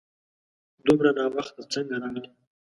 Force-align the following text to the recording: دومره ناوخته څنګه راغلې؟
دومره 0.85 1.09
ناوخته 1.17 1.61
څنګه 1.73 1.95
راغلې؟ 2.03 2.29